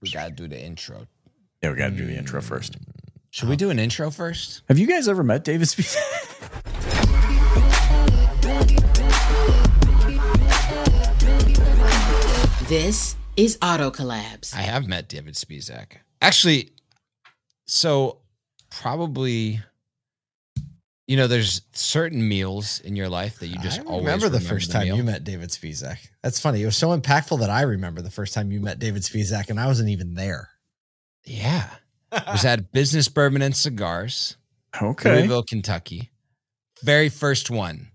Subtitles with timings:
[0.00, 1.06] we gotta do the intro.
[1.62, 2.44] Yeah, we got to do the intro mm.
[2.44, 2.76] first.
[3.30, 4.62] Should we do an intro first?
[4.68, 5.98] Have you guys ever met David Spisak?
[12.70, 14.54] This is Auto Collabs.
[14.54, 15.96] I have met David Spisak.
[16.22, 16.70] Actually,
[17.66, 18.18] so
[18.70, 19.60] probably,
[21.10, 24.38] you know, there's certain meals in your life that you just I always remember the
[24.38, 24.96] first the time meal.
[24.96, 25.96] you met David Spisak.
[26.22, 26.62] That's funny.
[26.62, 29.58] It was so impactful that I remember the first time you met David Spisak, and
[29.58, 30.50] I wasn't even there.
[31.26, 31.68] Yeah,
[32.12, 34.36] it was at Business Bourbon and Cigars,
[34.80, 35.16] Okay.
[35.18, 36.12] Louisville, Kentucky.
[36.84, 37.88] Very first one.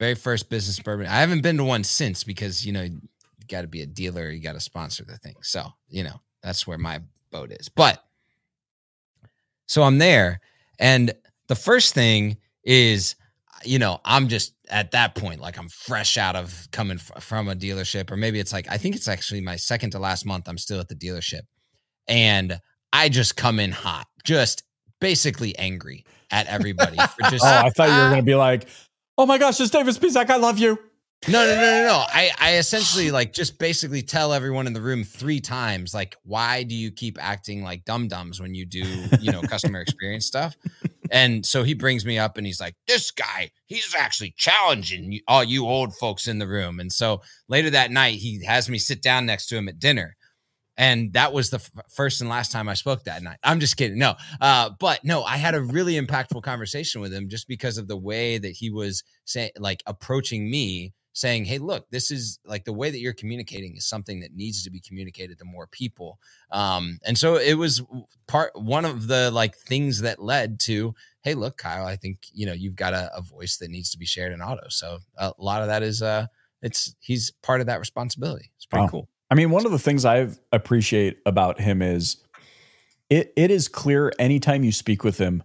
[0.00, 1.06] Very first business bourbon.
[1.06, 3.00] I haven't been to one since because you know you
[3.48, 5.36] got to be a dealer, you got to sponsor the thing.
[5.42, 7.00] So you know that's where my
[7.30, 7.68] boat is.
[7.68, 8.02] But
[9.66, 10.40] so I'm there,
[10.80, 11.12] and
[11.48, 13.16] the first thing is,
[13.64, 17.54] you know, I'm just at that point like I'm fresh out of coming from a
[17.54, 20.48] dealership, or maybe it's like I think it's actually my second to last month.
[20.48, 21.42] I'm still at the dealership,
[22.06, 22.60] and
[22.92, 24.62] I just come in hot, just
[25.00, 27.44] basically angry at everybody for just.
[27.44, 28.68] Oh, I thought you were going to be like,
[29.16, 30.30] oh my gosh, it's Davis Spisak.
[30.30, 30.78] I love you.
[31.26, 32.04] No, no, no, no, no.
[32.06, 36.62] I, I essentially like just basically tell everyone in the room three times, like, why
[36.62, 38.84] do you keep acting like dum dums when you do,
[39.20, 40.56] you know, customer experience stuff?
[41.10, 45.44] And so he brings me up and he's like, this guy, he's actually challenging all
[45.44, 46.80] you old folks in the room.
[46.80, 50.16] And so later that night, he has me sit down next to him at dinner.
[50.76, 53.38] And that was the f- first and last time I spoke that night.
[53.42, 53.98] I'm just kidding.
[53.98, 57.88] No, uh, but no, I had a really impactful conversation with him just because of
[57.88, 62.64] the way that he was saying, like, approaching me saying, "Hey, look, this is like
[62.64, 66.18] the way that you're communicating is something that needs to be communicated to more people."
[66.50, 67.82] Um, and so it was
[68.26, 72.46] part one of the like things that led to, "Hey, look, Kyle, I think you
[72.46, 75.32] know you've got a, a voice that needs to be shared in auto." So a
[75.38, 76.26] lot of that is uh,
[76.62, 78.50] it's he's part of that responsibility.
[78.56, 78.90] It's pretty Wow.
[78.90, 79.08] cool.
[79.30, 82.16] I mean, one of the things I appreciate about him is
[83.10, 85.42] it it is clear anytime you speak with him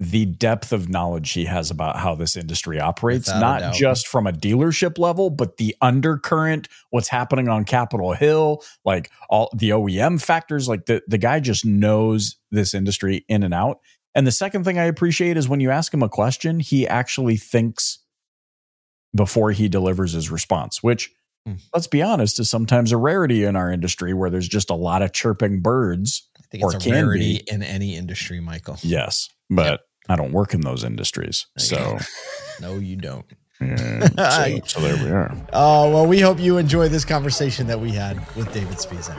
[0.00, 4.26] the depth of knowledge he has about how this industry operates, Without not just from
[4.26, 10.20] a dealership level, but the undercurrent, what's happening on Capitol Hill, like all the OEM
[10.20, 10.68] factors.
[10.68, 13.78] Like the, the guy just knows this industry in and out.
[14.16, 17.36] And the second thing I appreciate is when you ask him a question, he actually
[17.36, 18.00] thinks
[19.14, 21.10] before he delivers his response, which
[21.46, 21.56] Hmm.
[21.74, 25.02] let's be honest, is sometimes a rarity in our industry where there's just a lot
[25.02, 26.26] of chirping birds.
[26.38, 27.44] I think Or it's a rarity be.
[27.52, 28.78] in any industry, Michael.
[28.80, 31.46] Yes, but I don't work in those industries.
[31.56, 31.98] So,
[32.60, 33.24] No, you don't.
[33.60, 35.34] yeah, so, so there we are.
[35.52, 39.18] Oh, well, we hope you enjoy this conversation that we had with David Spisak.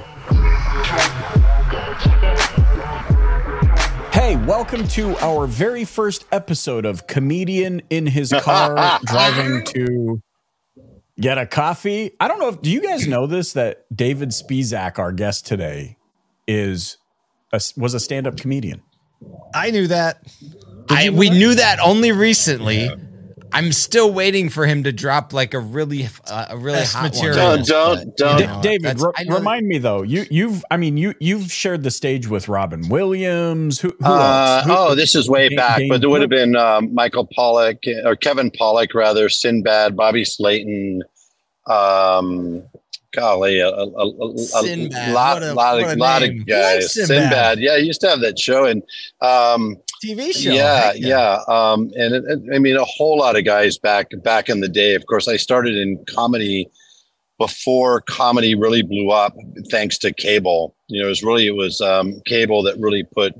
[4.13, 10.21] Hey, welcome to our very first episode of Comedian in his car driving to
[11.19, 12.11] get a coffee.
[12.19, 15.97] I don't know if do you guys know this that David Spisak, our guest today,
[16.47, 16.97] is
[17.51, 18.81] a, was a stand-up comedian.
[19.53, 20.21] I knew that.
[20.89, 22.89] I, we knew that only recently.
[23.51, 27.03] I'm still waiting for him to drop like a really, uh, a really Best hot
[27.13, 27.37] material.
[27.51, 27.63] one.
[27.63, 28.39] Don't, don't, don't.
[28.39, 30.01] Da- David, re- I know- remind me though.
[30.01, 33.79] You, you've, I mean, you, you've shared the stage with Robin Williams.
[33.79, 34.65] Who, who Uh, else?
[34.65, 37.29] Who- oh, this is way Dane- back, Dane but there would have been um, Michael
[37.33, 41.01] Pollock or Kevin Pollak, rather, Sinbad, Bobby Slayton,
[41.67, 42.61] um,
[43.15, 46.93] golly, a, a, a, Sinbad, a lot, a- lot, of, lot of guys.
[46.93, 47.07] Sinbad.
[47.07, 47.59] Sinbad.
[47.59, 48.83] yeah, I used to have that show, and
[49.21, 50.51] um, TV show.
[50.51, 54.49] yeah, yeah, um, and it, it- I mean, a whole lot of guys back back
[54.49, 54.95] in the day.
[54.95, 56.69] Of course, I started in comedy
[57.37, 59.35] before comedy really blew up,
[59.69, 60.75] thanks to cable.
[60.87, 63.33] You know, it was really it was um, cable that really put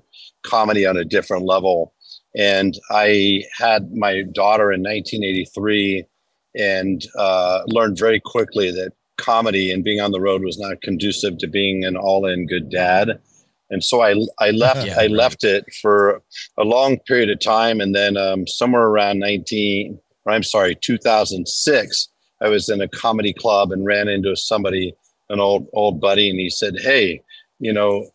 [0.43, 1.93] comedy on a different level.
[2.37, 6.05] And I had my daughter in 1983,
[6.57, 11.37] and uh, learned very quickly that comedy and being on the road was not conducive
[11.39, 13.19] to being an all-in good dad.
[13.69, 15.11] And so I I left Yeah, I right.
[15.11, 16.21] left it for
[16.57, 22.09] a long period of time, and then um, somewhere around 19, or I'm sorry, 2006,
[22.41, 24.93] I was in a comedy club and ran into somebody,
[25.29, 27.21] an old old buddy, and he said, "Hey,
[27.59, 28.07] you know,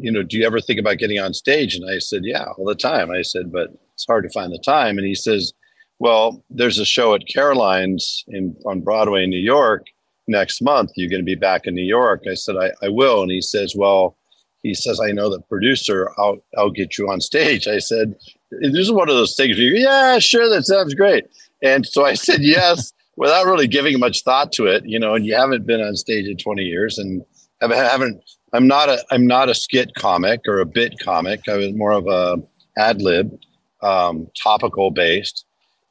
[0.00, 2.64] you know, do you ever think about getting on stage?" And I said, "Yeah, all
[2.64, 5.52] the time." I said, "But it's hard to find the time." And he says,
[6.00, 9.86] "Well, there's a show at Caroline's in on Broadway in New York
[10.28, 10.90] next month.
[10.96, 13.40] You're going to be back in New York." I said, "I, I will." And he
[13.40, 14.16] says, "Well."
[14.62, 16.12] He says, "I know the producer.
[16.18, 18.14] I'll I'll get you on stage." I said,
[18.52, 21.24] "This is one of those things where you, yeah, sure, that sounds great."
[21.62, 25.16] And so I said yes without really giving much thought to it, you know.
[25.16, 27.24] And you haven't been on stage in 20 years, and
[27.60, 28.22] haven't
[28.52, 31.48] I'm not a I'm not a skit comic or a bit comic.
[31.48, 32.36] I was more of a
[32.76, 33.38] ad lib,
[33.82, 35.44] um, topical based.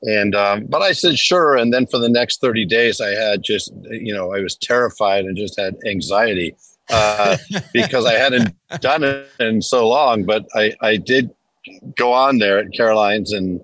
[0.04, 3.44] And um, but I said sure, and then for the next 30 days, I had
[3.44, 6.56] just you know I was terrified and just had anxiety
[6.90, 7.38] uh,
[7.74, 10.24] because I hadn't done it in so long.
[10.24, 11.30] But I, I did
[11.96, 13.64] go on there at Caroline's and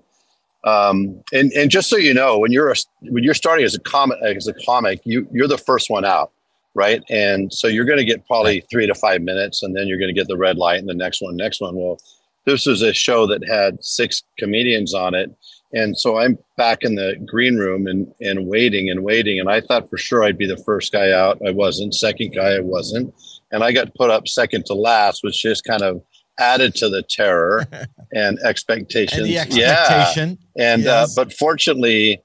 [0.64, 3.80] um, and and just so you know, when you're a, when you're starting as a
[3.80, 6.32] comic as a comic, you you're the first one out,
[6.74, 7.02] right?
[7.08, 10.12] And so you're going to get probably three to five minutes, and then you're going
[10.12, 11.76] to get the red light, and the next one, next one.
[11.76, 11.98] Well,
[12.44, 15.34] this was a show that had six comedians on it,
[15.72, 19.60] and so I'm back in the green room and and waiting and waiting, and I
[19.60, 21.38] thought for sure I'd be the first guy out.
[21.46, 21.94] I wasn't.
[21.94, 23.14] Second guy, I wasn't,
[23.52, 26.02] and I got put up second to last, which just kind of
[26.40, 27.66] added to the terror
[28.12, 29.18] and expectations.
[29.22, 30.38] And the expectation.
[30.54, 30.72] Yeah.
[30.74, 31.16] And Yes.
[31.18, 32.22] uh, but fortunately,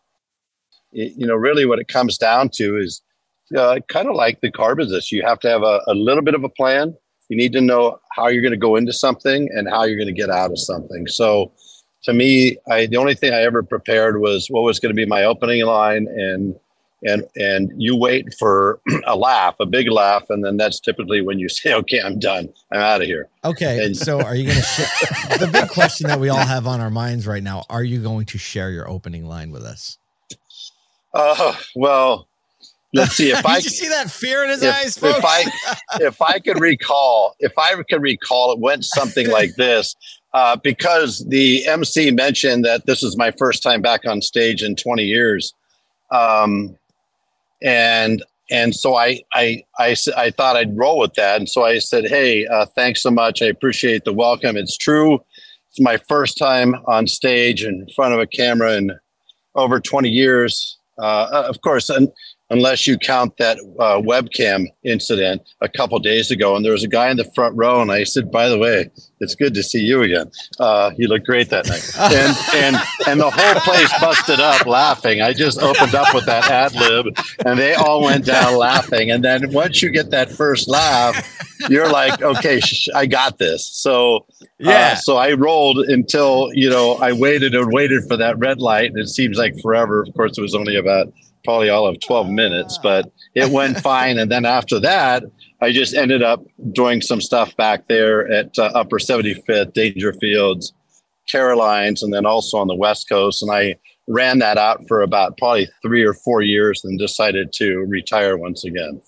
[0.91, 3.01] it, you know, really what it comes down to is
[3.57, 5.11] uh, kind of like the car business.
[5.11, 6.95] You have to have a, a little bit of a plan.
[7.29, 10.13] You need to know how you're going to go into something and how you're going
[10.13, 11.07] to get out of something.
[11.07, 11.51] So,
[12.03, 15.05] to me, I the only thing I ever prepared was what was going to be
[15.05, 16.55] my opening line, and
[17.05, 21.39] and and you wait for a laugh, a big laugh, and then that's typically when
[21.39, 22.49] you say, "Okay, I'm done.
[22.71, 26.07] I'm out of here." Okay, And- so are you going to share the big question
[26.07, 27.63] that we all have on our minds right now?
[27.69, 29.97] Are you going to share your opening line with us?
[31.13, 32.27] Uh, well,
[32.93, 35.19] let's see if Did I you see that fear in his if, eyes, folks?
[35.19, 35.43] if I
[36.01, 39.95] if I could recall, if I could recall, it went something like this.
[40.33, 44.75] Uh, because the MC mentioned that this is my first time back on stage in
[44.75, 45.53] 20 years,
[46.11, 46.75] um,
[47.61, 51.79] and and so I, I, I, I, thought I'd roll with that, and so I
[51.79, 53.41] said, "Hey, uh, thanks so much.
[53.41, 54.57] I appreciate the welcome.
[54.57, 55.23] It's true.
[55.69, 58.91] It's my first time on stage in front of a camera in
[59.55, 60.77] over 20 years.
[60.99, 62.11] Uh, of course, un-
[62.53, 66.55] unless you count that uh, webcam incident a couple days ago.
[66.55, 68.89] And there was a guy in the front row, and I said, "By the way,
[69.19, 70.31] it's good to see you again.
[70.59, 71.83] Uh, you look great that night."
[72.13, 72.75] And and
[73.09, 75.21] and the whole place busted up laughing.
[75.21, 77.07] I just opened up with that ad lib,
[77.45, 79.11] and they all went down laughing.
[79.11, 81.15] And then once you get that first laugh,
[81.69, 84.25] you're like, "Okay, sh- I got this." So
[84.59, 84.91] Yeah.
[84.93, 88.89] uh, so I rolled until you know I waited and waited for that red light,
[88.91, 90.03] and it seems like forever.
[90.07, 91.07] Of course, it was only about
[91.43, 94.17] probably all of twelve minutes, but it went fine.
[94.17, 95.23] And then after that,
[95.61, 100.71] I just ended up doing some stuff back there at uh, Upper Seventy Fifth, Dangerfields,
[101.29, 103.41] Carolines, and then also on the West Coast.
[103.41, 103.75] And I
[104.07, 108.65] ran that out for about probably three or four years, and decided to retire once
[108.65, 109.01] again.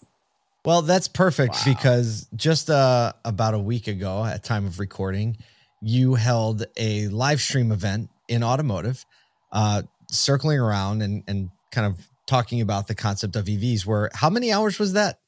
[0.63, 1.73] Well, that's perfect Wow.
[1.75, 5.37] because just uh, about a week ago, at time of recording,
[5.81, 9.05] you held a live stream event in automotive,
[9.51, 13.85] uh, circling around and and kind of talking about the concept of EVs.
[13.85, 15.19] Where how many hours was that?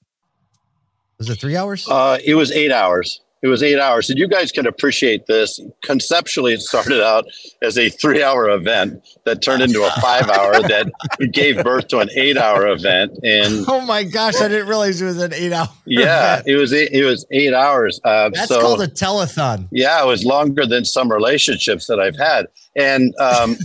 [1.18, 1.88] Was it three hours?
[1.90, 3.22] Uh, it was eight hours.
[3.44, 4.10] It was eight hours.
[4.10, 5.60] And you guys can appreciate this.
[5.84, 7.26] Conceptually, it started out
[7.62, 10.92] as a three hour event that turned into a five hour that
[11.32, 13.18] gave birth to an eight hour event.
[13.24, 15.70] And oh my gosh, I didn't realize it was an eight hour.
[15.86, 16.48] yeah, event.
[16.48, 18.02] it was eight, it was eight hours.
[18.04, 19.68] Uh, that's so, called a telethon.
[19.72, 22.48] yeah, it was longer than some relationships that I've had.
[22.76, 23.58] And um,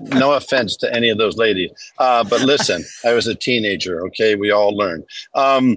[0.18, 1.70] no offense to any of those ladies.
[1.98, 4.04] Uh, but listen, I was a teenager.
[4.06, 4.34] Okay.
[4.34, 5.04] We all learn.
[5.34, 5.76] Um,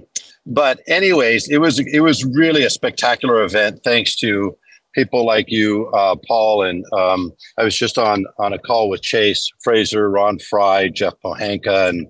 [0.50, 3.80] but anyways, it was, it was really a spectacular event.
[3.82, 4.56] Thanks to
[4.92, 6.64] people like you, uh, Paul.
[6.64, 11.14] And um, I was just on, on a call with Chase Fraser, Ron Fry, Jeff
[11.24, 12.06] Pohanka, and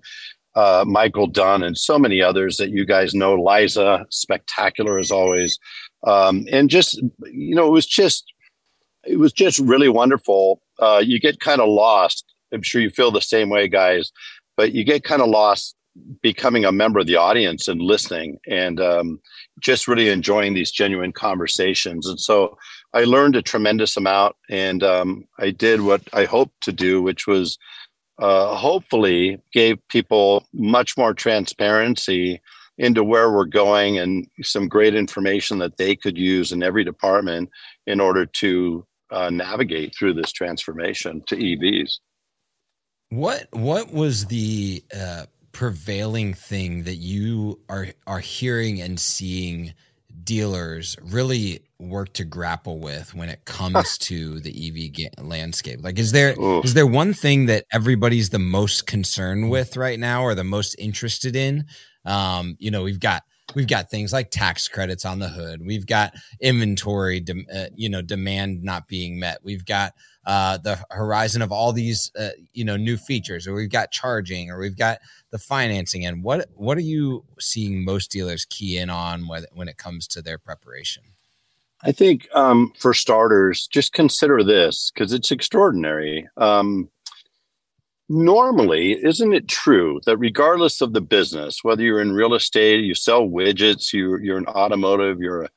[0.57, 3.35] uh, Michael Dunn, and so many others that you guys know.
[3.35, 5.59] Liza, spectacular as always.
[6.07, 8.25] Um, and just, you know, it was just,
[9.05, 10.63] it was just really wonderful.
[10.79, 12.25] Uh, you get kind of lost.
[12.53, 14.11] I'm sure you feel the same way, guys,
[14.57, 15.77] but you get kind of lost
[16.23, 19.21] becoming a member of the audience and listening and um,
[19.61, 22.07] just really enjoying these genuine conversations.
[22.07, 22.57] And so
[22.95, 27.27] I learned a tremendous amount and um, I did what I hoped to do, which
[27.27, 27.59] was
[28.21, 32.41] uh, hopefully gave people much more transparency
[32.79, 37.51] into where we're going and some great information that they could use in every department
[37.87, 41.99] in order to uh, navigate through this transformation to EVs.
[43.11, 49.75] What what was the uh, prevailing thing that you are are hearing and seeing
[50.25, 55.81] dealers really work to grapple with when it comes to the EV ga- landscape?
[55.83, 56.65] Like, is there Oof.
[56.65, 60.75] is there one thing that everybody's the most concerned with right now, or the most
[60.79, 61.67] interested in?
[62.05, 65.61] Um, you know, we've got we've got things like tax credits on the hood.
[65.65, 69.39] We've got inventory, dem- uh, you know, demand not being met.
[69.43, 69.95] We've got
[70.27, 74.51] uh, the horizon of all these, uh, you know, new features, or we've got charging,
[74.51, 74.99] or we've got
[75.31, 76.05] the financing.
[76.05, 80.07] And what what are you seeing most dealers key in on when when it comes
[80.09, 81.03] to their preparation?
[81.83, 86.29] I think um, for starters, just consider this because it's extraordinary.
[86.37, 86.91] Um,
[88.11, 92.95] normally, isn't it true that regardless of the business, whether you're in real estate, you
[92.95, 95.49] sell widgets, you, you're an automotive, you're a,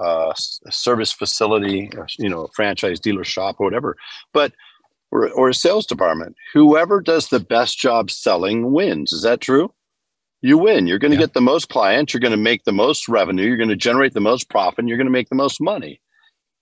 [0.00, 0.32] uh,
[0.66, 3.96] a service facility, you know, a franchise dealer shop or whatever,
[4.32, 4.52] but
[5.12, 9.12] or, or a sales department, whoever does the best job selling wins.
[9.12, 9.72] Is that true?
[10.40, 10.86] You win.
[10.86, 11.24] You're going to yeah.
[11.24, 12.14] get the most clients.
[12.14, 13.44] You're going to make the most revenue.
[13.44, 14.78] You're going to generate the most profit.
[14.78, 16.00] And you're going to make the most money.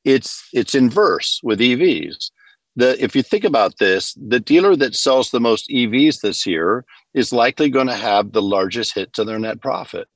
[0.05, 2.31] It's it's inverse with EVs
[2.79, 6.85] the if you think about this, the dealer that sells the most EVs this year
[7.13, 10.07] is likely going to have the largest hit to their net profit.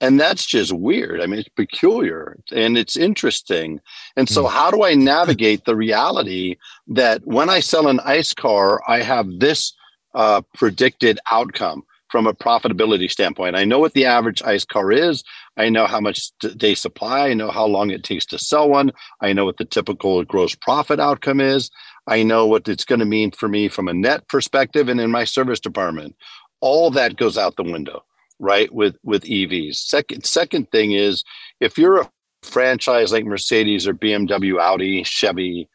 [0.00, 1.20] And that's just weird.
[1.20, 3.80] I mean, it's peculiar and it's interesting.
[4.16, 4.50] And so, mm.
[4.50, 6.56] how do I navigate the reality
[6.88, 9.74] that when I sell an ICE car, I have this
[10.14, 11.84] uh, predicted outcome?
[12.10, 13.56] from a profitability standpoint.
[13.56, 15.22] I know what the average ICE car is.
[15.56, 17.28] I know how much they supply.
[17.28, 18.92] I know how long it takes to sell one.
[19.20, 21.70] I know what the typical gross profit outcome is.
[22.06, 25.10] I know what it's going to mean for me from a net perspective and in
[25.10, 26.16] my service department.
[26.60, 28.02] All that goes out the window,
[28.40, 28.72] right?
[28.74, 29.76] With with EVs.
[29.76, 31.22] Second second thing is
[31.60, 32.10] if you're a
[32.42, 35.68] franchise like Mercedes or BMW, Audi, Chevy,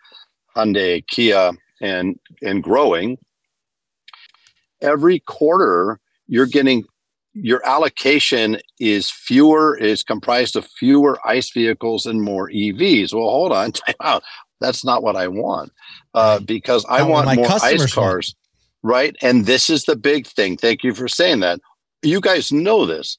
[0.58, 3.18] Hyundai, Kia, and and growing,
[4.82, 6.84] every quarter you're getting
[7.34, 13.52] your allocation is fewer is comprised of fewer ice vehicles and more evs well hold
[13.52, 14.24] on time out
[14.62, 15.72] that's not what i want
[16.14, 18.36] uh, because i want more ice cars
[18.84, 18.94] want.
[18.94, 21.60] right and this is the big thing thank you for saying that
[22.06, 23.18] you guys know this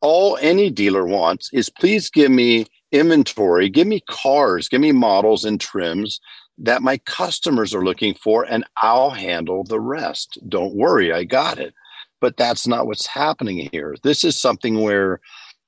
[0.00, 5.44] all any dealer wants is please give me inventory give me cars give me models
[5.44, 6.20] and trims
[6.56, 11.58] that my customers are looking for and i'll handle the rest don't worry i got
[11.58, 11.74] it
[12.20, 13.96] but that's not what's happening here.
[14.02, 15.20] This is something where,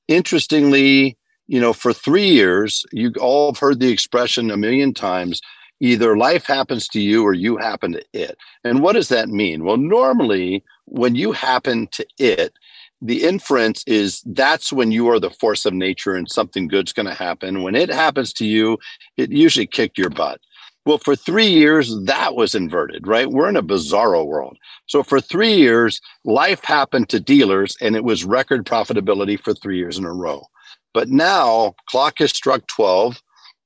[0.09, 1.17] interestingly,
[1.47, 5.41] you know, for three years, you all have heard the expression a million times
[5.81, 8.37] either life happens to you or you happen to it.
[8.65, 9.65] And what does that mean?
[9.65, 12.53] Well, normally, when you happen to it,
[13.03, 17.07] the inference is that's when you are the force of nature and something good's going
[17.07, 17.63] to happen.
[17.63, 18.79] When it happens to you,
[19.17, 20.41] it usually kicked your butt.
[20.87, 23.31] Well, for three years, that was inverted, right?
[23.31, 24.57] We're in a bizarro world.
[24.87, 29.79] So for three years, life happened to dealers and it was record profitability for three
[29.79, 30.43] years in a row.
[30.93, 33.23] But now, clock has struck 12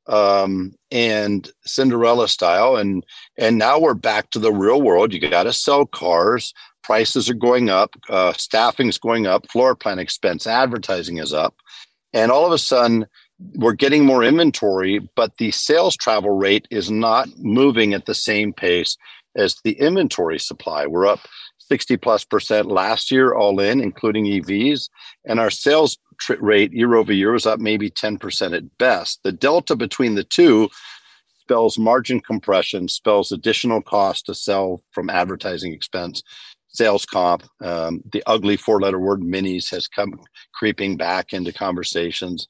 [0.07, 2.77] um, and Cinderella style.
[2.77, 3.05] And,
[3.39, 5.13] and now we're back to the real world.
[5.13, 6.53] You got to sell cars.
[6.85, 7.97] Prices are going up.
[8.09, 9.51] Uh, is going up.
[9.51, 11.57] Floor plan expense, advertising is up.
[12.13, 13.07] And all of a sudden,
[13.55, 18.53] we're getting more inventory, but the sales travel rate is not moving at the same
[18.53, 18.97] pace
[19.35, 20.87] as the inventory supply.
[20.87, 21.21] We're up
[21.59, 24.89] 60 plus percent last year, all in, including EVs,
[25.25, 29.21] and our sales tr- rate year over year was up maybe 10% at best.
[29.23, 30.69] The delta between the two
[31.41, 36.23] spells margin compression, spells additional cost to sell from advertising expense,
[36.75, 37.45] sales comp.
[37.63, 40.21] Um, the ugly four letter word minis has come
[40.53, 42.47] creeping back into conversations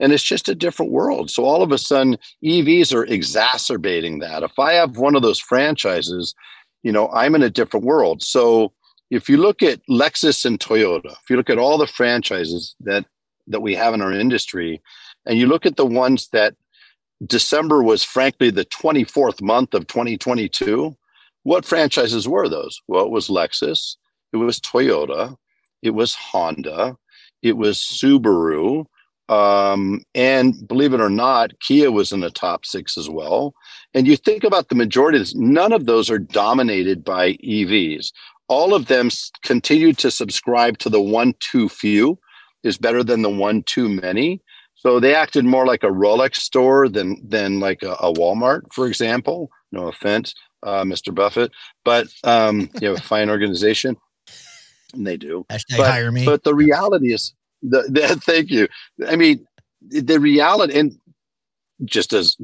[0.00, 1.30] and it's just a different world.
[1.30, 4.42] So all of a sudden, EVs are exacerbating that.
[4.42, 6.34] If I have one of those franchises,
[6.82, 8.22] you know, I'm in a different world.
[8.22, 8.72] So
[9.10, 13.04] if you look at Lexus and Toyota, if you look at all the franchises that
[13.46, 14.80] that we have in our industry,
[15.26, 16.54] and you look at the ones that
[17.26, 20.96] December was frankly the 24th month of 2022,
[21.44, 22.80] what franchises were those?
[22.88, 23.96] Well, it was Lexus,
[24.32, 25.36] it was Toyota,
[25.82, 26.96] it was Honda,
[27.42, 28.86] it was Subaru,
[29.28, 33.54] um, and believe it or not, Kia was in the top six as well.
[33.94, 38.12] And you think about the majority of this, none of those are dominated by EVs.
[38.48, 39.08] All of them
[39.42, 42.18] continue to subscribe to the one too few
[42.62, 44.42] is better than the one too many.
[44.74, 48.86] So they acted more like a Rolex store than than like a, a Walmart, for
[48.86, 49.48] example.
[49.72, 51.14] No offense, uh, Mr.
[51.14, 51.52] Buffett,
[51.84, 53.96] but um, you have a fine organization.
[54.92, 55.44] And they do.
[55.50, 56.24] Hashtag but, hire me.
[56.24, 58.68] But the reality is, the, the, thank you.
[59.06, 59.46] I mean,
[59.80, 60.98] the reality, and
[61.84, 62.36] just as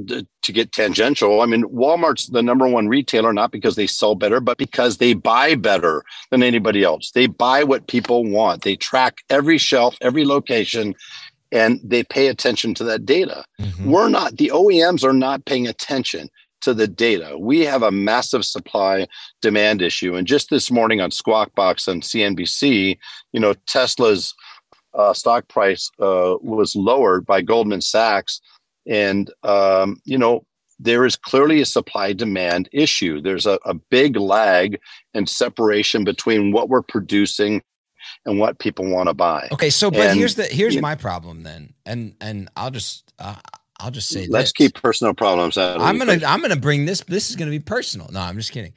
[0.43, 4.41] to get tangential, I mean, Walmart's the number one retailer, not because they sell better,
[4.41, 7.13] but because they buy better than anybody else.
[7.13, 8.63] They buy what people want.
[8.63, 10.95] They track every shelf, every location,
[11.53, 13.45] and they pay attention to that data.
[13.61, 13.91] Mm-hmm.
[13.91, 16.29] We're not, the OEMs are not paying attention
[16.63, 17.37] to the data.
[17.39, 19.07] We have a massive supply
[19.41, 20.15] demand issue.
[20.15, 22.99] And just this morning on Squawk Box on CNBC,
[23.33, 24.35] you know, Tesla's
[24.95, 28.41] uh, stock price uh, was lowered by Goldman Sachs.
[28.87, 30.45] And, um, you know,
[30.79, 33.21] there is clearly a supply demand issue.
[33.21, 34.81] There's a, a big lag
[35.13, 37.63] and separation between what we're producing
[38.25, 39.49] and what people want to buy.
[39.53, 43.37] Okay, so but and, here's the here's my problem then, and and I'll just uh,
[43.83, 44.53] I'll just say let's this.
[44.53, 45.81] keep personal problems out.
[45.81, 47.01] I'm gonna I'm gonna bring this.
[47.03, 48.09] This is gonna be personal.
[48.13, 48.73] No, I'm just kidding.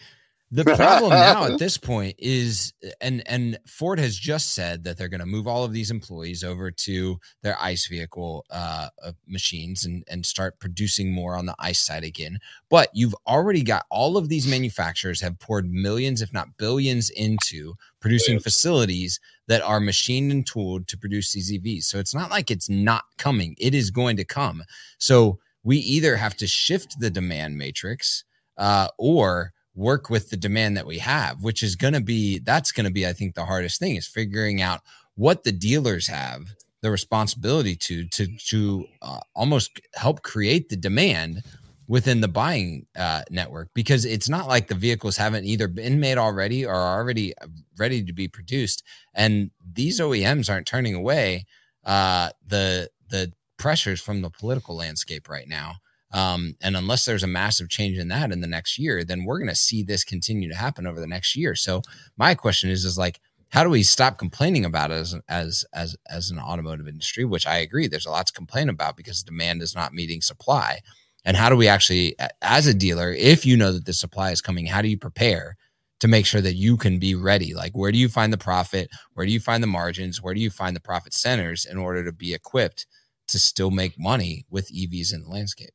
[0.53, 5.09] The problem now at this point is, and and Ford has just said that they're
[5.09, 8.89] going to move all of these employees over to their ICE vehicle uh,
[9.27, 12.37] machines and and start producing more on the ICE side again.
[12.69, 17.73] But you've already got all of these manufacturers have poured millions, if not billions, into
[17.99, 21.85] producing facilities that are machined and tooled to produce these EVs.
[21.85, 24.61] So it's not like it's not coming; it is going to come.
[24.99, 28.23] So we either have to shift the demand matrix
[28.55, 32.71] uh, or work with the demand that we have, which is going to be that's
[32.71, 34.81] going to be, I think, the hardest thing is figuring out
[35.15, 41.41] what the dealers have the responsibility to to to uh, almost help create the demand
[41.87, 43.69] within the buying uh, network.
[43.73, 47.33] Because it's not like the vehicles haven't either been made already or are already
[47.77, 48.83] ready to be produced.
[49.13, 51.45] And these OEMs aren't turning away
[51.85, 55.75] uh, the the pressures from the political landscape right now
[56.13, 59.39] um, and unless there's a massive change in that in the next year, then we're
[59.39, 61.55] going to see this continue to happen over the next year.
[61.55, 61.81] So
[62.17, 65.95] my question is, is like, how do we stop complaining about it as as as
[66.09, 67.25] as an automotive industry?
[67.25, 70.79] Which I agree, there's a lot to complain about because demand is not meeting supply.
[71.25, 74.41] And how do we actually, as a dealer, if you know that the supply is
[74.41, 75.55] coming, how do you prepare
[76.01, 77.53] to make sure that you can be ready?
[77.53, 78.89] Like, where do you find the profit?
[79.13, 80.21] Where do you find the margins?
[80.21, 82.87] Where do you find the profit centers in order to be equipped
[83.29, 85.73] to still make money with EVs in the landscape?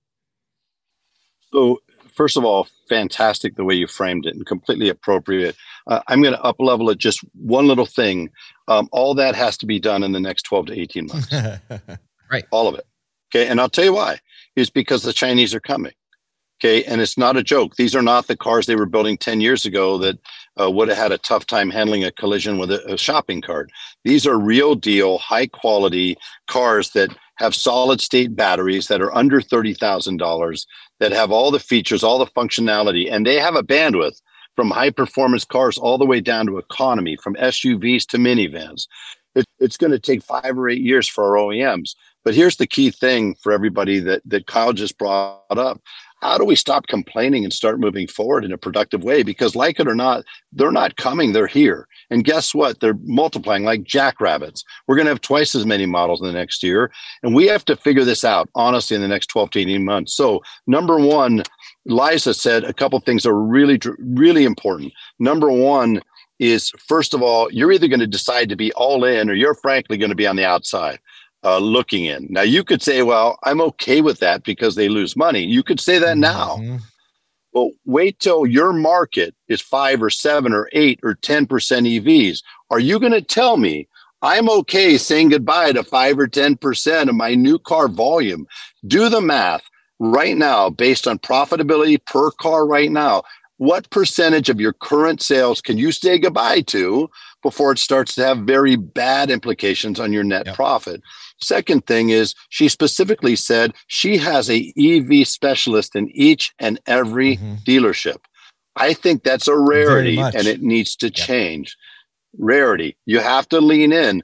[1.53, 1.81] So,
[2.15, 5.57] first of all, fantastic the way you framed it and completely appropriate.
[5.87, 8.31] Uh, I'm going to up level it just one little thing.
[8.67, 11.33] Um, all that has to be done in the next 12 to 18 months.
[12.31, 12.45] right.
[12.51, 12.87] All of it.
[13.31, 13.49] Okay.
[13.49, 14.19] And I'll tell you why
[14.57, 15.93] is because the Chinese are coming.
[16.61, 16.83] Okay.
[16.85, 17.77] And it's not a joke.
[17.77, 20.19] These are not the cars they were building 10 years ago that
[20.61, 23.71] uh, would have had a tough time handling a collision with a, a shopping cart.
[24.05, 26.17] These are real deal, high quality
[26.49, 30.67] cars that have solid state batteries that are under $30,000
[31.01, 34.21] that have all the features, all the functionality, and they have a bandwidth
[34.57, 38.89] from high performance cars all the way down to economy, from SUVs to minivans.
[39.37, 41.95] It, it's going to take five or eight years for our OEMs.
[42.25, 45.81] But here's the key thing for everybody that, that Kyle just brought up
[46.21, 49.23] how do we stop complaining and start moving forward in a productive way?
[49.23, 51.87] Because, like it or not, they're not coming, they're here.
[52.11, 52.81] And guess what?
[52.81, 54.65] They're multiplying like jackrabbits.
[54.87, 56.91] We're going to have twice as many models in the next year.
[57.23, 60.15] And we have to figure this out, honestly, in the next 12 to 18 months.
[60.15, 61.43] So, number one,
[61.87, 64.93] Liza said a couple things are really, really important.
[65.19, 66.03] Number one,
[66.39, 69.57] is first of all, you're either going to decide to be all in or you're
[69.57, 71.01] frankly going to be on the outside
[71.45, 72.27] uh, looking in.
[72.31, 75.45] Now, you could say, well, I'm okay with that because they lose money.
[75.45, 76.57] You could say that now.
[76.57, 76.77] Mm-hmm.
[77.55, 82.43] But wait till your market is five or seven or eight or 10% EVs.
[82.71, 83.89] Are you going to tell me
[84.21, 88.47] I'm okay saying goodbye to five or 10% of my new car volume?
[88.87, 89.63] Do the math
[89.99, 93.23] right now based on profitability per car right now.
[93.57, 97.11] What percentage of your current sales can you say goodbye to
[97.43, 100.55] before it starts to have very bad implications on your net yep.
[100.55, 101.03] profit?
[101.41, 107.37] Second thing is she specifically said she has a EV specialist in each and every
[107.37, 107.55] mm-hmm.
[107.67, 108.19] dealership.
[108.77, 111.15] I think that's a rarity and it needs to yep.
[111.15, 111.77] change.
[112.39, 112.97] Rarity.
[113.07, 114.23] You have to lean in.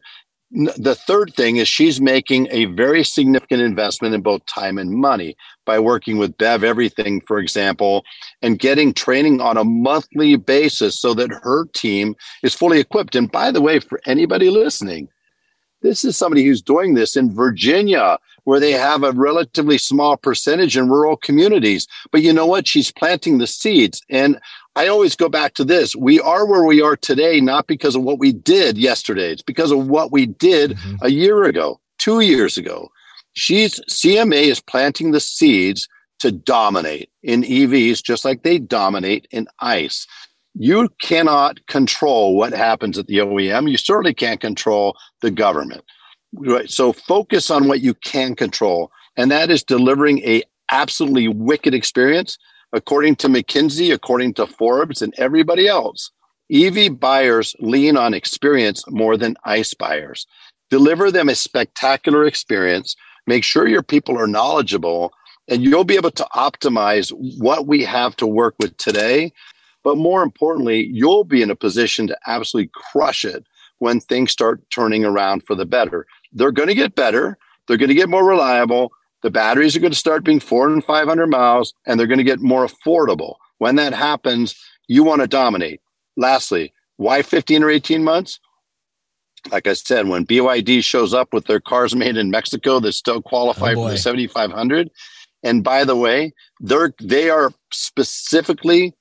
[0.76, 5.36] The third thing is she's making a very significant investment in both time and money
[5.66, 8.04] by working with Bev Everything, for example,
[8.40, 13.16] and getting training on a monthly basis so that her team is fully equipped.
[13.16, 15.08] And by the way, for anybody listening,
[15.84, 20.78] this is somebody who's doing this in Virginia, where they have a relatively small percentage
[20.78, 21.86] in rural communities.
[22.10, 22.66] But you know what?
[22.66, 24.00] She's planting the seeds.
[24.08, 24.40] And
[24.76, 25.94] I always go back to this.
[25.94, 29.30] We are where we are today, not because of what we did yesterday.
[29.30, 30.96] It's because of what we did mm-hmm.
[31.02, 32.88] a year ago, two years ago.
[33.34, 35.86] She's CMA is planting the seeds
[36.20, 40.06] to dominate in EVs, just like they dominate in ICE
[40.54, 43.70] you cannot control what happens at the OEM.
[43.70, 45.84] You certainly can't control the government.
[46.32, 46.70] Right.
[46.70, 52.38] So focus on what you can control, and that is delivering a absolutely wicked experience.
[52.72, 56.10] According to McKinsey, according to Forbes, and everybody else,
[56.52, 60.26] EV buyers lean on experience more than ICE buyers.
[60.70, 62.96] Deliver them a spectacular experience.
[63.28, 65.12] Make sure your people are knowledgeable,
[65.46, 69.32] and you'll be able to optimize what we have to work with today
[69.84, 73.46] but more importantly, you'll be in a position to absolutely crush it
[73.78, 76.06] when things start turning around for the better.
[76.32, 77.38] They're going to get better.
[77.68, 78.92] They're going to get more reliable.
[79.22, 82.24] The batteries are going to start being four and 500 miles, and they're going to
[82.24, 83.36] get more affordable.
[83.58, 84.56] When that happens,
[84.88, 85.80] you want to dominate.
[86.16, 88.40] Lastly, why 15 or 18 months?
[89.50, 93.20] Like I said, when BYD shows up with their cars made in Mexico that still
[93.20, 94.90] qualify oh for the 7500,
[95.42, 98.94] and by the way, they're they are specifically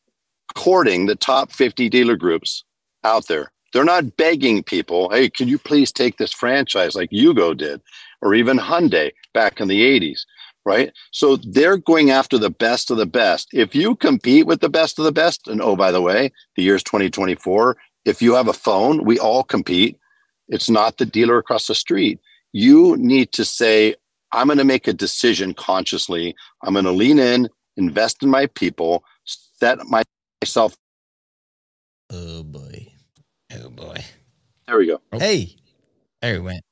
[0.53, 2.63] courting the top 50 dealer groups
[3.03, 3.51] out there.
[3.73, 7.81] They're not begging people, hey, can you please take this franchise like Yugo did,
[8.21, 10.21] or even Hyundai back in the 80s,
[10.63, 10.91] right?
[11.11, 13.49] So they're going after the best of the best.
[13.51, 16.61] If you compete with the best of the best, and oh, by the way, the
[16.61, 19.97] year's 2024, if you have a phone, we all compete.
[20.49, 22.19] It's not the dealer across the street.
[22.51, 23.95] You need to say,
[24.31, 26.35] I'm going to make a decision consciously.
[26.63, 29.79] I'm going to lean in, invest in my people, set
[30.43, 30.75] myself.
[32.11, 32.91] Oh boy.
[33.55, 33.95] Oh boy.
[34.67, 35.01] There we go.
[35.13, 35.19] Oh.
[35.19, 35.55] Hey.
[36.21, 36.63] There we went.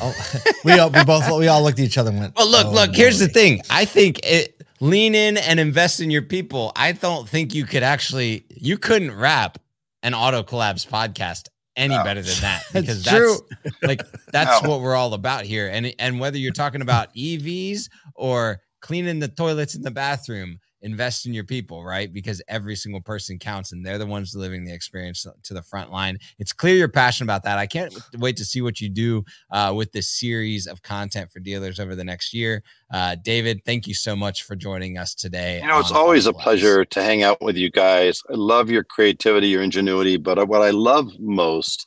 [0.00, 0.14] Oh,
[0.64, 2.36] we all, we both we all looked at each other and went.
[2.36, 2.94] Well, look, "Oh, look.
[2.94, 3.62] Here's the thing.
[3.68, 6.70] I think it lean in and invest in your people.
[6.76, 8.44] I don't think you could actually.
[8.50, 9.58] You couldn't wrap
[10.04, 12.04] an auto collabs podcast any No.
[12.04, 13.36] better than that That's because true.
[13.64, 14.70] that's like that's No.
[14.70, 15.68] what we're all about here.
[15.68, 21.26] And and whether you're talking about EVs or cleaning the toilets in the bathroom, invest
[21.26, 22.12] in your people, right?
[22.12, 25.90] Because every single person counts and they're the ones delivering the experience to the front
[25.90, 26.18] line.
[26.38, 27.58] It's clear you're passionate about that.
[27.58, 31.40] I can't wait to see what you do uh, with this series of content for
[31.40, 32.62] dealers over the next year.
[32.92, 35.60] Uh, David, thank you so much for joining us today.
[35.60, 38.22] You know, it's always a pleasure to hang out with you guys.
[38.30, 41.86] I love your creativity, your ingenuity, but what I love most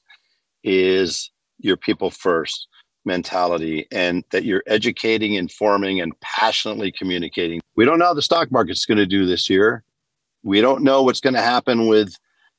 [0.64, 2.68] is your people first
[3.06, 7.62] mentality and that you're educating, informing, and passionately communicating.
[7.76, 9.84] We don't know how the stock market's going to do this year.
[10.44, 12.16] We don't know what's going to happen with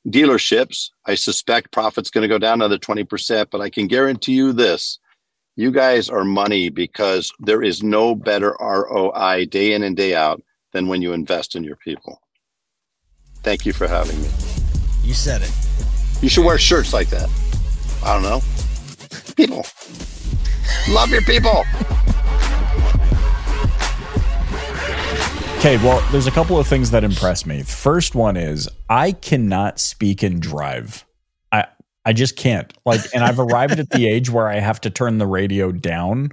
[0.08, 0.90] dealerships.
[1.06, 4.98] I suspect profit's going to go down another 20%, but I can guarantee you this.
[5.56, 10.42] You guys are money because there is no better ROI day in and day out
[10.72, 12.20] than when you invest in your people.
[13.42, 14.28] Thank you for having me.
[15.02, 15.52] You said it.
[16.22, 17.28] You should wear shirts like that.
[18.04, 18.42] I don't know.
[19.36, 19.64] People.
[20.90, 21.64] Love your people.
[25.58, 27.62] Okay, well, there's a couple of things that impress me.
[27.62, 31.06] First one is I cannot speak and drive.
[31.50, 31.64] I
[32.04, 32.70] I just can't.
[32.84, 36.32] Like, and I've arrived at the age where I have to turn the radio down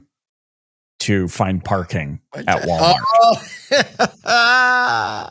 [1.01, 2.97] to find parking at Walmart.
[4.25, 5.29] Oh.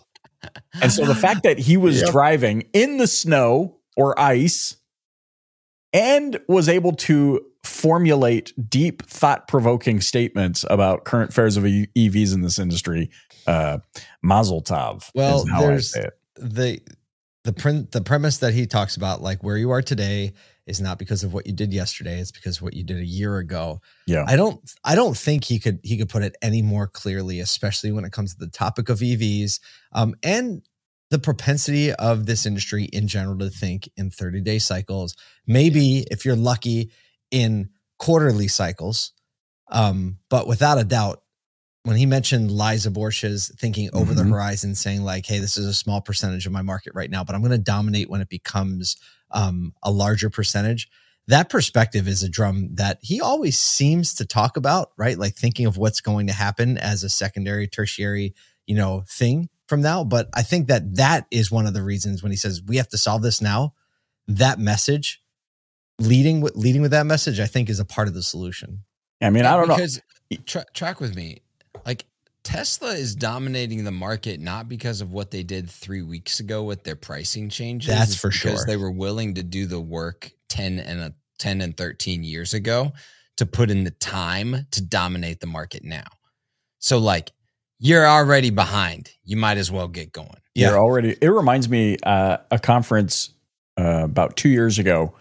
[0.81, 2.11] And so the fact that he was Yep.
[2.11, 4.77] driving in the snow or ice
[5.93, 12.41] and was able to formulate deep, thought provoking statements about current fares of EVs in
[12.43, 13.11] this industry,
[13.47, 13.79] uh,
[14.23, 15.11] Mazel Tov.
[15.15, 16.13] Well, is how I there's- say it.
[16.37, 16.81] the
[17.45, 20.33] the prin- the premise that he talks about, like where you are today,
[20.67, 22.19] is not because of what you did yesterday.
[22.21, 23.81] It's because of what you did a year ago.
[24.07, 24.25] Yeah.
[24.27, 27.93] I don't I don't think he could he could put it any more clearly, especially
[27.93, 29.59] when it comes to the topic of EVs
[29.93, 30.61] um, and
[31.09, 35.17] the propensity of this industry in general to think in 30 day cycles.
[35.47, 36.91] Maybe if you're lucky
[37.31, 39.13] in quarterly cycles,
[39.71, 41.23] um, but without a doubt,
[41.85, 44.31] when he mentioned Liza Borches thinking over the Mhm.
[44.31, 47.35] horizon, saying like, "Hey, this is a small percentage of my market right now, but
[47.35, 48.97] I'm going to dominate when it becomes
[49.31, 50.89] um, a larger percentage."
[51.29, 55.17] That perspective is a drum that he always seems to talk about, right?
[55.19, 58.35] Like thinking of what's going to happen as a secondary, tertiary,
[58.67, 60.03] you know, thing from now.
[60.03, 62.89] But I think that that is one of the reasons when he says we have
[62.89, 63.75] to solve this now.
[64.27, 65.23] That message,
[66.01, 68.85] leading with leading with that message, I think is a part of the solution.
[69.23, 69.77] I mean, I don't know.
[69.77, 70.01] because
[70.47, 71.43] tra- track with me.
[71.87, 72.07] Like
[72.43, 76.85] Tesla is dominating the market not because of what they did three weeks ago with
[76.85, 77.91] their pricing changes.
[77.91, 78.67] That's for because sure.
[78.67, 82.93] They were willing to do the work ten and a, ten and thirteen years ago
[83.37, 86.07] to put in the time to dominate the market now.
[86.79, 87.31] So like
[87.79, 89.11] you're already behind.
[89.25, 90.29] You might as well get going.
[90.55, 91.17] You're already.
[91.21, 93.31] It reminds me uh, a conference
[93.79, 95.15] uh, about two years ago.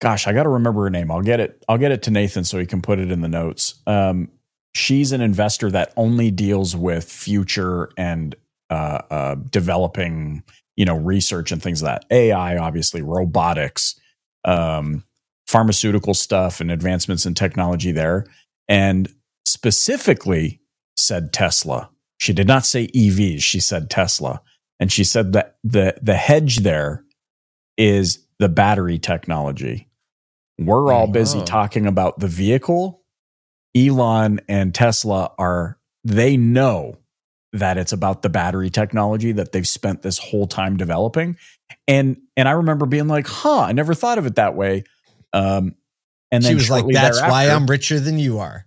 [0.00, 1.10] Gosh, I got to remember her name.
[1.10, 1.64] I'll get it.
[1.68, 3.80] I'll get it to Nathan so he can put it in the notes.
[3.86, 4.28] Um,
[4.74, 8.34] she's an investor that only deals with future and
[8.70, 10.44] uh, uh, developing,
[10.76, 12.14] you know, research and things like that.
[12.14, 13.98] AI, obviously, robotics,
[14.44, 15.02] um,
[15.48, 18.24] pharmaceutical stuff, and advancements in technology there.
[18.68, 19.12] And
[19.46, 20.60] specifically
[20.96, 21.90] said Tesla.
[22.18, 23.42] She did not say EVs.
[23.42, 24.42] She said Tesla.
[24.78, 27.04] And she said that the, the hedge there
[27.76, 29.87] is the battery technology.
[30.58, 31.44] We're all busy Oh.
[31.44, 33.02] talking about the vehicle.
[33.76, 36.96] Elon and Tesla are, they know
[37.52, 41.36] that it's about the battery technology that they've spent this whole time developing.
[41.86, 44.84] And and I remember being like, huh, I never thought of it that way.
[45.32, 45.74] Um
[46.30, 48.66] and then she was like, "That's why I'm richer than you are."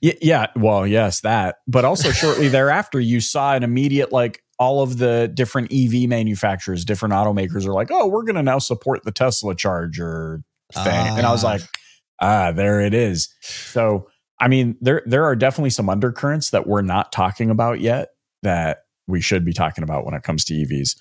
[0.00, 1.56] Yeah, well, yes, that.
[1.66, 6.84] But also shortly thereafter, you saw an immediate like all of the different EV manufacturers,
[6.84, 10.42] different automakers are like, "Oh, we're going to now support the Tesla charger
[10.74, 11.48] thing." and I was Ah.
[11.48, 11.62] like,
[12.20, 14.08] "Ah, there it is." So,
[14.40, 18.10] I mean, there there are definitely some undercurrents that we're not talking about yet
[18.42, 20.96] that we should be talking about when it comes to EVs.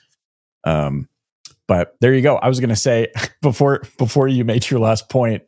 [0.66, 1.08] Um,
[1.68, 2.36] but there you go.
[2.38, 3.08] I was going to say
[3.42, 5.44] before before you made your last point,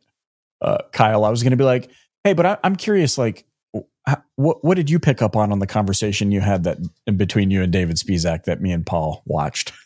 [0.62, 1.90] uh, Kyle, I was going to be like,
[2.24, 5.58] hey, but I, I'm curious, like, wh- what what did you pick up on on
[5.58, 6.78] the conversation you had that
[7.16, 9.72] between you and David Spisak that me and Paul watched?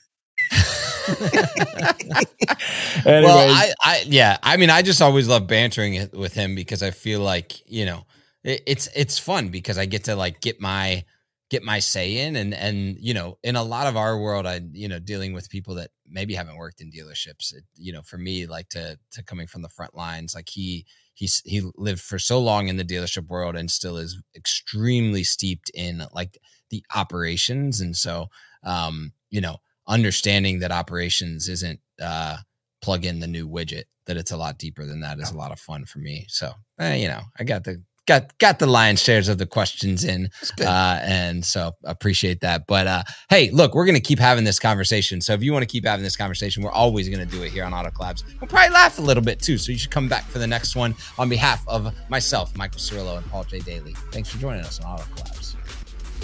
[3.23, 6.91] Well, I, I, yeah, I mean, I just always love bantering with him because I
[6.91, 8.05] feel like you know
[8.45, 11.05] it, it's it's fun because I get to like get my
[11.51, 14.61] get my say in and and you know in a lot of our world i
[14.73, 18.19] you know dealing with people that maybe haven't worked in dealerships it, you know for
[18.19, 22.19] me like to to coming from the front lines like he he's he lived for
[22.19, 26.39] so long in the dealership world and still is extremely steeped in like
[26.71, 27.81] the operations.
[27.81, 28.29] And so
[28.65, 29.59] um you know
[29.91, 32.39] understanding that operations isn't uh,
[32.81, 35.53] plug in the new widget, that it's a lot deeper than that is a lot
[35.53, 36.25] of fun for me.
[36.29, 40.05] So, eh, you know, I got the got got the lion's shares of the questions
[40.05, 40.29] in
[40.61, 42.67] uh, and so appreciate that.
[42.67, 45.21] But uh, hey look we're gonna keep having this conversation.
[45.21, 47.65] So if you want to keep having this conversation we're always gonna do it here
[47.65, 48.25] on auto collabs.
[48.41, 50.75] We'll probably laugh a little bit too so you should come back for the next
[50.75, 53.61] one on behalf of myself michael cirillo and paul j.
[53.61, 53.93] Daly.
[54.13, 55.60] Thanks for joining us on auto collabs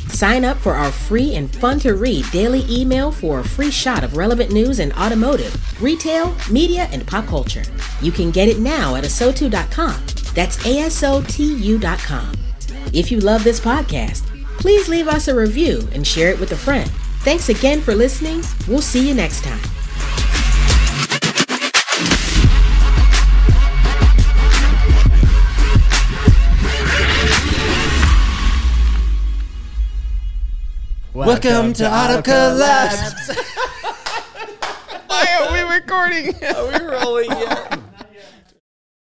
[0.09, 4.05] Sign up for our free and fun to read daily email for a free shot
[4.05, 7.65] of relevant news in automotive, retail, media, and pop culture.
[8.01, 10.03] You can get it now at asotu.com.
[10.35, 12.33] That's A-S-O-T-U.com.
[12.93, 14.23] If you love this podcast,
[14.59, 16.91] please leave us a review and share it with a friend.
[17.21, 18.43] Thanks again for listening.
[18.69, 19.61] We'll see you next time.
[31.27, 33.37] Welcome, Welcome to, to Auto Collabs.
[35.09, 36.37] Why are we recording?
[36.45, 37.81] are we rolling yet?